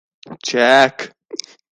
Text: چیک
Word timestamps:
چیک 0.45 0.97